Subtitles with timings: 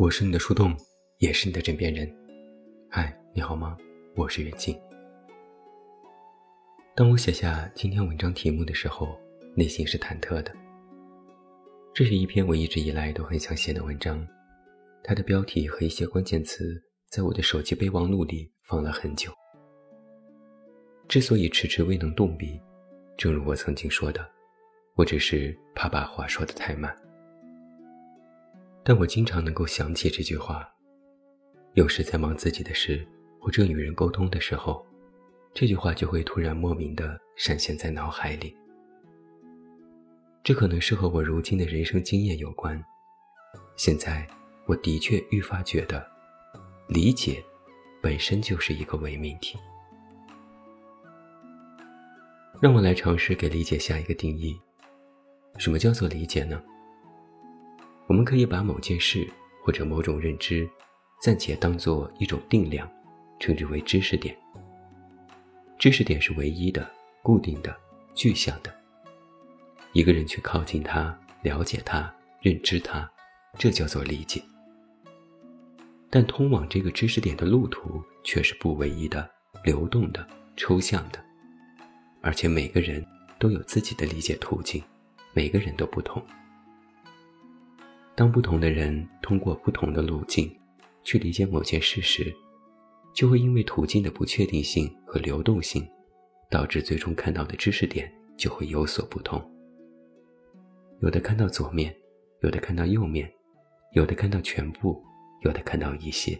[0.00, 0.74] 我是你的树洞，
[1.18, 2.10] 也是你的枕边人。
[2.88, 3.76] 嗨，你好吗？
[4.16, 4.74] 我是远近。
[6.96, 9.14] 当我写下今天文章题目的时候，
[9.54, 10.56] 内心是忐忑的。
[11.92, 14.26] 这是一篇我一直以来都很想写的文章，
[15.04, 19.30] 它的标题和一些关键词在我的手机备忘录里放了很久。
[21.08, 22.58] 之所以迟迟未能动笔，
[23.18, 24.26] 正如我曾经说的，
[24.94, 26.90] 我只是怕把话说得太慢。
[28.82, 30.68] 但我经常能够想起这句话，
[31.74, 33.06] 有时在忙自己的事
[33.38, 34.84] 或者与人沟通的时候，
[35.52, 38.56] 这句话就会突然莫名的闪现在脑海里。
[40.42, 42.82] 这可能是和我如今的人生经验有关。
[43.76, 44.26] 现在，
[44.66, 46.06] 我的确愈发觉得，
[46.88, 47.44] 理解
[48.00, 49.58] 本身就是一个伪命题。
[52.60, 54.58] 让我来尝试给理解下一个定义：
[55.58, 56.62] 什么叫做理解呢？
[58.10, 59.24] 我们可以把某件事
[59.62, 60.68] 或者某种认知，
[61.22, 62.90] 暂且当做一种定量，
[63.38, 64.36] 称之为知识点。
[65.78, 66.84] 知识点是唯一的、
[67.22, 67.72] 固定的、
[68.12, 68.80] 具象的。
[69.92, 73.08] 一个人去靠近它、了解它、认知它，
[73.56, 74.42] 这叫做理解。
[76.10, 79.30] 但通往这个知识点的路途却是不唯一的、
[79.62, 81.24] 流动的、抽象的，
[82.20, 83.06] 而且每个人
[83.38, 84.82] 都有自己的理解途径，
[85.32, 86.20] 每个人都不同。
[88.20, 90.54] 当不同的人通过不同的路径
[91.02, 92.30] 去理解某件事时，
[93.14, 95.88] 就会因为途径的不确定性和流动性，
[96.50, 99.42] 导致最终看到的知识点就会有所不同。
[101.00, 101.96] 有的看到左面，
[102.42, 103.26] 有的看到右面，
[103.94, 105.02] 有的看到全部，
[105.40, 106.38] 有的看到一些。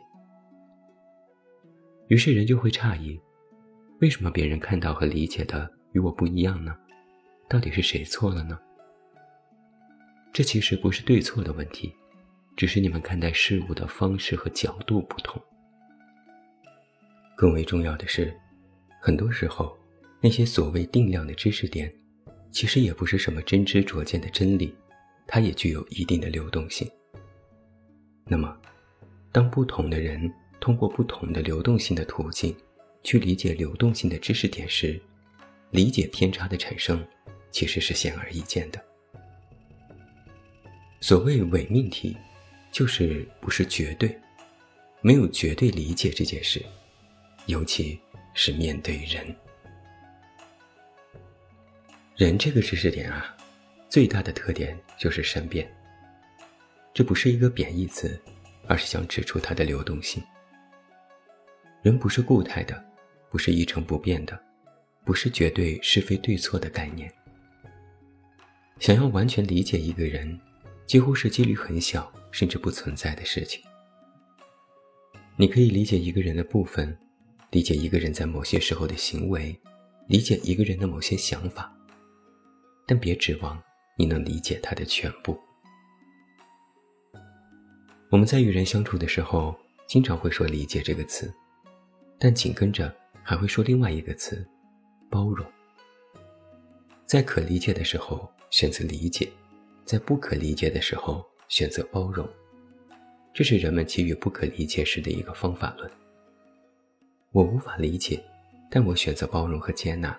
[2.08, 3.18] 于是人就会诧异：
[4.02, 6.76] 为什么别人看到和理解的与我不一样呢？
[7.48, 8.60] 到底是谁错了呢？
[10.32, 11.92] 这其实不是对错的问题，
[12.56, 15.40] 只是你们看待事物的方式和角度不同。
[17.36, 18.34] 更为重要的是，
[19.00, 19.76] 很多时候，
[20.20, 21.92] 那些所谓定量的知识点，
[22.50, 24.74] 其实也不是什么真知灼见的真理，
[25.26, 26.88] 它也具有一定的流动性。
[28.24, 28.56] 那么，
[29.32, 32.54] 当不同的人通过不同的流动性的途径
[33.02, 35.00] 去理解流动性的知识点时，
[35.70, 37.04] 理解偏差的产生，
[37.50, 38.89] 其实是显而易见的。
[41.00, 42.14] 所谓伪命题，
[42.70, 44.16] 就是不是绝对，
[45.00, 46.62] 没有绝对理解这件事，
[47.46, 47.98] 尤其
[48.34, 49.34] 是面对人。
[52.16, 53.34] 人这个知识点啊，
[53.88, 55.66] 最大的特点就是善变。
[56.92, 58.20] 这不是一个贬义词，
[58.68, 60.22] 而是想指出它的流动性。
[61.82, 62.84] 人不是固态的，
[63.30, 64.38] 不是一成不变的，
[65.02, 67.10] 不是绝对是非对错的概念。
[68.80, 70.38] 想要完全理解一个人。
[70.90, 73.62] 几乎是几率很小，甚至不存在的事情。
[75.36, 76.98] 你可以理解一个人的部分，
[77.52, 79.56] 理解一个人在某些时候的行为，
[80.08, 81.72] 理解一个人的某些想法，
[82.88, 83.62] 但别指望
[83.96, 85.38] 你能理解他的全部。
[88.10, 89.54] 我们在与人相处的时候，
[89.86, 91.32] 经常会说“理解”这个词，
[92.18, 94.44] 但紧跟着还会说另外一个词——
[95.08, 95.46] 包容。
[97.06, 99.30] 在可理解的时候，选择理解。
[99.84, 102.28] 在不可理解的时候选择包容，
[103.34, 105.90] 这是人们给予不可理解时的一个方法论。
[107.32, 108.22] 我无法理解，
[108.70, 110.18] 但我选择包容和接纳，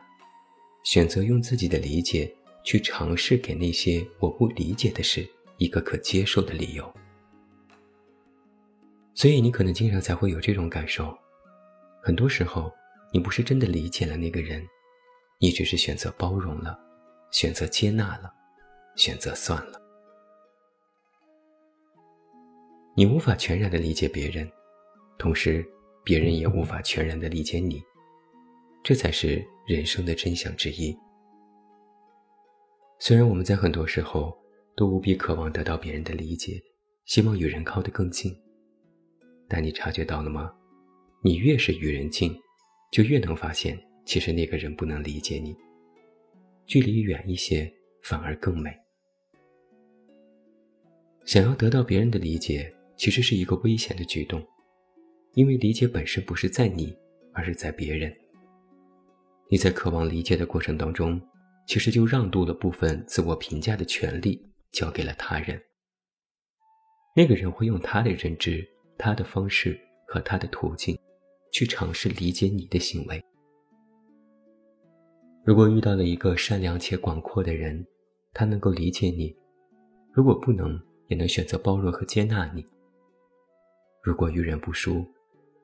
[0.84, 2.34] 选择用自己的理解
[2.64, 5.28] 去尝试给那些我不理解的事
[5.58, 6.94] 一个可接受的理由。
[9.14, 11.14] 所以你可能经常才会有这种感受：
[12.02, 12.72] 很多时候，
[13.14, 14.66] 你不是真的理解了那个人，
[15.38, 16.80] 你只是选择包容了，
[17.32, 18.34] 选择接纳了。
[19.02, 19.82] 选择算了。
[22.96, 24.48] 你无法全然的理解别人，
[25.18, 25.68] 同时
[26.04, 27.82] 别人也无法全然的理解你，
[28.84, 30.96] 这才是人生的真相之一。
[33.00, 34.38] 虽然我们在很多时候
[34.76, 36.62] 都无比渴望得到别人的理解，
[37.06, 38.32] 希望与人靠得更近，
[39.50, 40.54] 但你察觉到了吗？
[41.24, 42.40] 你越是与人近，
[42.92, 43.76] 就越能发现，
[44.06, 45.58] 其实那个人不能理解你。
[46.68, 47.68] 距离远一些，
[48.04, 48.72] 反而更美。
[51.26, 54.42] 想要得到别人的理解，其实是一个危险的举动，
[55.34, 56.96] 因为理解本身不是在你，
[57.34, 58.12] 而是在别人。
[59.50, 61.22] 你在渴望理解的过程当中，
[61.68, 64.42] 其实就让渡了部分自我评价的权利，
[64.72, 65.62] 交给了他人。
[67.16, 68.66] 那个人会用他的认知、
[68.98, 70.98] 他的方式和他的途径，
[71.52, 73.22] 去尝试理解你的行为。
[75.44, 77.86] 如果遇到了一个善良且广阔的人，
[78.34, 79.36] 他能够理解你；
[80.14, 80.80] 如果不能，
[81.12, 82.66] 也能选择包容和接纳你，
[84.02, 85.06] 如果遇人不淑，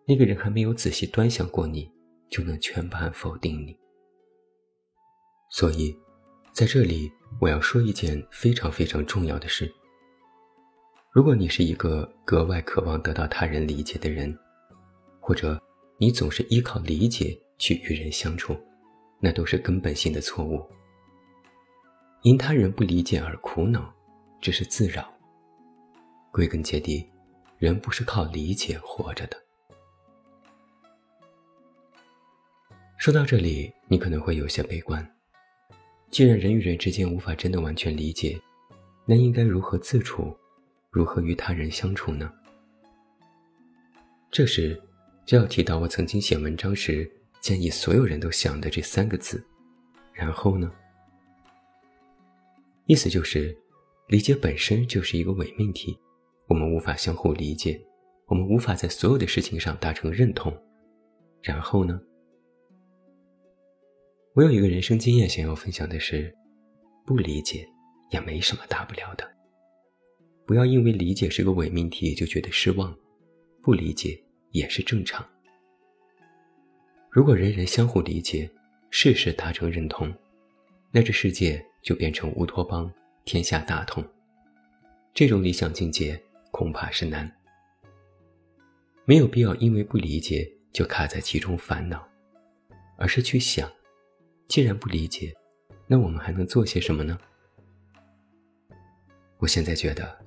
[0.06, 1.90] 那个人还没有仔细端详过你，
[2.30, 3.74] 就能全盘否定你。
[5.50, 5.98] 所以，
[6.52, 7.10] 在这里
[7.40, 9.74] 我要说一件非常非常重要的事。
[11.14, 14.38] 如果你是一个格外渴望得到他人理解的人，
[15.22, 15.58] 或者
[15.98, 18.54] 你总是依靠理解去与人相处，
[19.22, 20.62] 那都是根本性的错误。
[22.24, 23.96] 因他人不理解而苦恼，
[24.42, 25.10] 这是自扰。
[26.38, 27.04] 归根结底，
[27.58, 29.36] 人不是靠理解活着的。
[32.96, 35.04] 说到这里，你可能会有些悲观。
[36.12, 38.40] 既然人与人之间无法真的完全理解，
[39.04, 40.38] 那应该如何自处，
[40.92, 42.32] 如何与他人相处呢？
[44.30, 44.80] 这时，
[45.26, 49.44] 就要提到我曾经写文章时建议所有人都想的这三个字：
[50.14, 50.72] 然后呢？
[52.86, 53.58] 意思就是，
[54.10, 55.98] 理解本身就是一个伪命题，
[56.48, 57.80] 我们无法相互理解，
[58.26, 60.56] 我们无法在所有的事情上达成认同。
[61.42, 62.00] 然后呢？
[64.34, 66.34] 我有一个人生经验想要分享的是，
[67.06, 67.68] 不理解
[68.12, 69.28] 也没什么大不了的。
[70.46, 72.96] 不要因为理解是个伪命题就觉得失望，
[73.62, 74.18] 不理解
[74.52, 75.26] 也是正常。
[77.10, 78.50] 如果人人相互理解，
[78.90, 80.14] 事事达成认同，
[80.92, 82.90] 那这世界就变成乌托邦，
[83.26, 84.02] 天下大同。
[85.14, 86.22] 这种理想境界
[86.52, 87.32] 恐怕是难。
[89.06, 92.08] 没有必要因为不理解就卡在其中烦恼，
[92.98, 93.72] 而是去想。
[94.48, 95.34] 既然不理解，
[95.88, 97.18] 那我们还能做些什么呢？
[99.38, 100.18] 我现在觉得，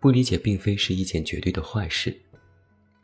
[0.00, 2.18] 不理解并非是一件绝对的坏事。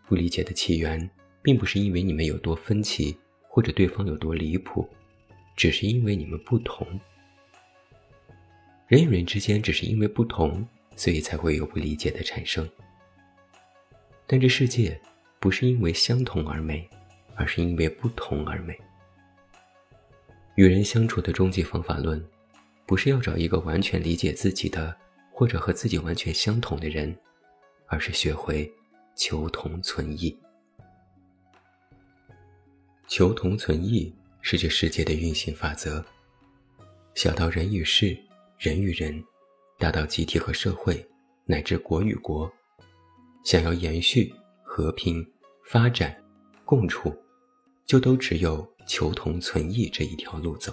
[0.06, 1.10] 不理解的起源，
[1.42, 3.16] 并不是因为你们有多分歧，
[3.48, 4.88] 或者对方有多离谱，
[5.56, 6.86] 只是因为你们不同。
[8.86, 12.68] 人与人之间只是因为不同，所以才会有不理解的产生。
[14.26, 15.00] 但这世界
[15.38, 16.88] 不是因为相同而美，
[17.36, 18.76] 而是因为不同而美。
[20.56, 22.20] 与人相处的终极方法论，
[22.86, 24.96] 不是要找一个完全理解自己的，
[25.30, 27.14] 或者和自己完全相同的人，
[27.86, 28.72] 而是学会
[29.14, 30.36] 求同存异。
[33.06, 36.04] 求同存异是这世界的运行法则。
[37.14, 38.18] 小到人与事、
[38.58, 39.22] 人与人，
[39.78, 41.06] 达到集体和社会，
[41.44, 42.50] 乃至国与国，
[43.44, 44.32] 想要延续、
[44.62, 45.26] 和平、
[45.64, 46.16] 发展、
[46.64, 47.14] 共处，
[47.84, 48.66] 就都只有。
[48.88, 50.72] 求同存异这一条路走，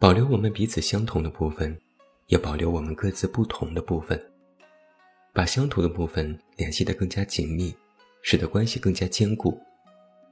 [0.00, 1.80] 保留我们彼此相同的部分，
[2.26, 4.20] 也保留我们各自不同的部分，
[5.32, 7.72] 把相同的部分联系得更加紧密，
[8.22, 9.56] 使得关系更加坚固，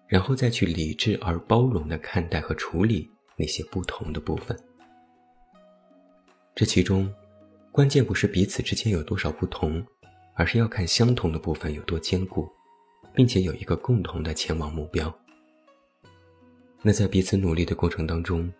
[0.08, 4.58] 然后再去理智而包容地看待和处理那些不同的部分。
[6.60, 7.10] 这其中，
[7.72, 9.82] 关键不是彼此之间有多少不同，
[10.34, 12.46] 而是要看相同的部分有多坚固，
[13.14, 15.10] 并且有一个共同的前往目标。
[16.82, 18.52] 那在彼此努力的过程当中，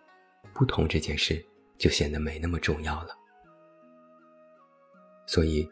[0.51, 1.45] 不同这件事
[1.77, 3.09] 就显得没那么重要了。
[5.27, 5.69] 所以，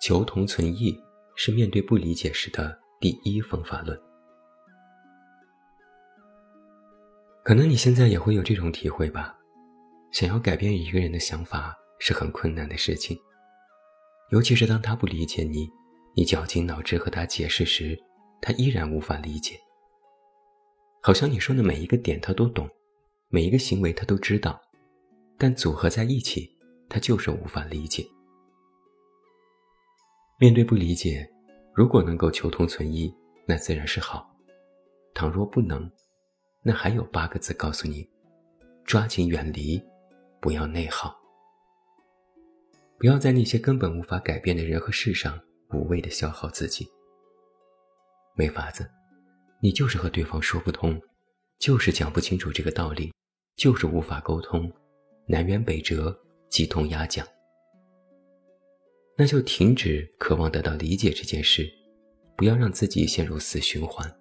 [0.00, 0.96] 求同存异
[1.34, 4.00] 是面对不理解时的第一方法论。
[7.42, 9.36] 可能你现在也会有这种体会吧？
[10.14, 13.18] 想要改变一个人的想法是很困难的事情，
[14.30, 15.68] 尤其是当他不理解你，
[16.14, 17.98] 你绞尽脑汁和他解释时，
[18.40, 19.58] 他依然无法理解。
[21.02, 22.70] 好像你说的每一个点他都懂，
[23.28, 24.62] 每一个行为他都知道，
[25.36, 26.48] 但组合在一起，
[26.88, 28.06] 他就是无法理解。
[30.38, 31.28] 面对不理解，
[31.74, 33.12] 如果能够求同存异，
[33.46, 34.24] 那自然是好；
[35.12, 35.90] 倘若不能，
[36.62, 38.08] 那还有八个字告诉你：
[38.84, 39.82] 抓紧远离，
[40.44, 41.18] 不要内耗，
[42.98, 46.86] 不要在那些根本无法改变的人和事上无谓的消耗自己。
[48.36, 48.86] 没法子。
[49.62, 51.00] 你就是和对方说不通，
[51.58, 53.10] 就是讲不清楚这个道理，
[53.56, 54.70] 就是无法沟通，
[55.26, 56.14] 南辕北辙，
[56.50, 57.26] 鸡同鸭讲。
[59.16, 61.66] 那就停止渴望得到理解这件事，
[62.36, 64.14] 不要让自己陷入死循环。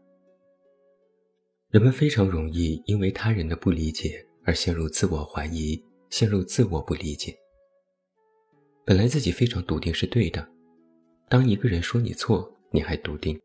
[1.70, 7.36] 人们非常容易因为他人的不理解而陷入自我怀疑，陷入自我不理解。
[8.86, 10.48] 本来自己非常笃定是对的，
[11.28, 13.42] 当一个人说你错，你还笃定。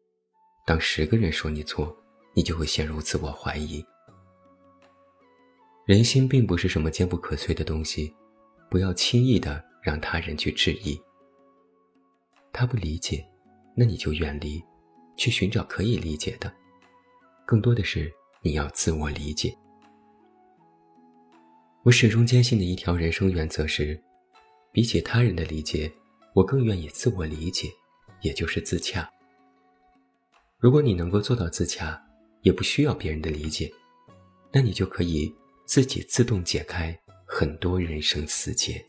[0.67, 1.97] 当十个人说你错，
[2.35, 3.83] 你就会陷入自我怀疑。
[5.87, 8.15] 人心并不是什么坚不可摧的东西，
[8.71, 11.01] 不要轻易的让他人去质疑。
[12.53, 13.27] 他不理解，
[13.75, 14.63] 那你就远离，
[15.17, 16.53] 去寻找可以理解的。
[17.47, 19.57] 更多的是你要自我理解。
[21.85, 23.99] 我始终坚信的一条人生原则是：
[24.73, 25.91] 比起他人的理解，
[26.35, 27.69] 我更愿意自我理解，
[28.21, 29.09] 也就是自洽。
[30.59, 31.99] 如果你能够做到自洽，
[32.43, 33.73] 也不需要别人的理解，
[34.53, 35.33] 那你就可以
[35.67, 38.85] 自己自动解开很多人生死结。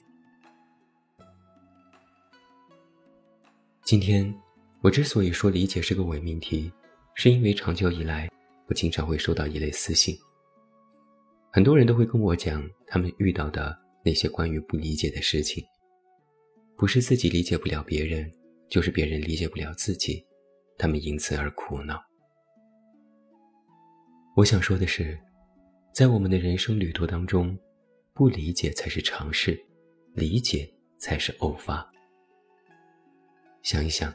[3.83, 4.33] 今天，
[4.81, 6.71] 我之所以说理解是个伪命题，
[7.13, 8.29] 是因为长久以来，
[8.67, 10.17] 我经常会收到一类私信。
[11.51, 13.75] 很多人都会跟我讲他们遇到的
[14.05, 15.63] 那些关于不理解的事情，
[16.77, 18.31] 不是自己理解不了别人，
[18.69, 20.23] 就是别人理解不了自己。
[20.77, 22.01] 他们因此而苦恼。
[24.35, 25.19] 我想说的是，
[25.91, 27.57] 在我们的人生旅途当中，
[28.13, 29.59] 不理解才是常事，
[30.13, 31.85] 理解才是偶发。
[33.63, 34.13] 想一想，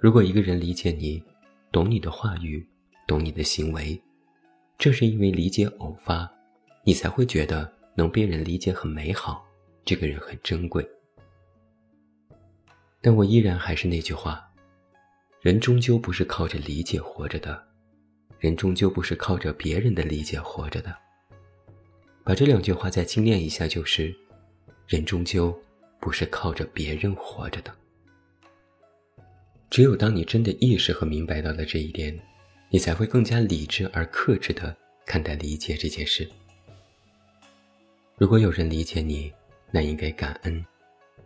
[0.00, 1.22] 如果一个人理解你，
[1.70, 2.66] 懂你的话语，
[3.06, 4.02] 懂你的行为，
[4.78, 6.28] 正是因为理解偶发，
[6.88, 9.46] 你才会觉得能被人理解很美好，
[9.84, 10.88] 这个人很珍贵。
[13.02, 14.42] 但我依然还是那句话。
[15.42, 17.62] 人终究不是靠着理解活着的，
[18.38, 20.96] 人终究不是靠着别人的理解活着的。
[22.24, 24.16] 把这两句话再精炼一下，就是：
[24.86, 25.54] 人终究
[26.00, 27.70] 不是靠着别人活着的。
[29.68, 32.18] 只有当你真的意识和明白到了这一点，
[32.70, 36.26] 你才会更加理智而克制的看待理解这件事。
[38.18, 39.32] 如果有人理解你，
[39.70, 40.66] 那应该感恩，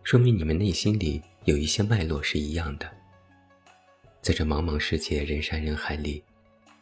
[0.03, 2.87] 说明你们内心里有一些脉络是一样的。
[4.21, 6.23] 在这茫茫世界、人山人海里，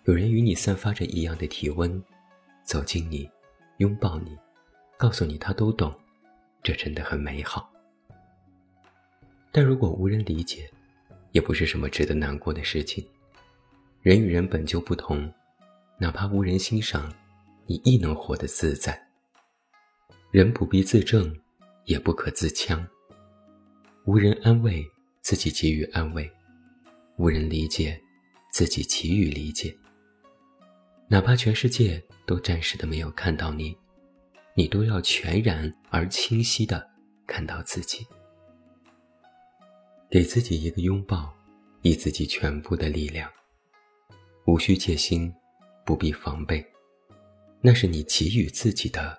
[0.07, 2.03] 有人与你散发着一样的体温，
[2.65, 3.31] 走近你，
[3.77, 4.37] 拥抱你，
[4.97, 5.95] 告诉你他都懂，
[6.61, 7.71] 这真的很美好。
[9.53, 10.69] 但如果无人理解，
[11.31, 13.07] 也不是什么值得难过的事情。
[14.03, 15.33] 人与人本就不同，
[15.99, 17.15] 哪怕无人欣赏，
[17.65, 19.01] 你亦能活得自在。
[20.31, 21.37] 人不必自证，
[21.87, 22.87] 也不可自戕。
[24.05, 24.89] 无人安慰，
[25.23, 26.31] 自己给予安慰。
[27.17, 28.01] 无人理解，
[28.53, 29.77] 自己给予理解。
[31.09, 33.77] 哪怕全世界都暂时的没有看到你，
[34.55, 36.89] 你都要全然而清晰的
[37.27, 38.07] 看到自己。
[40.09, 41.35] 给自己一个拥抱，
[41.83, 43.29] 以自己全部的力量。
[44.47, 45.35] 无需戒心，
[45.85, 46.65] 不必防备，
[47.61, 49.19] 那是你给予自己的